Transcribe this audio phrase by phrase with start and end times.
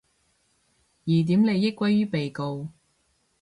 [1.05, 2.67] 疑點利益歸於被告